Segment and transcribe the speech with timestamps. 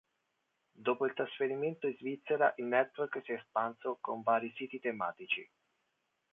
[0.79, 5.47] Dopo il trasferimento in Svizzera il network si è espanso con vari siti tematici.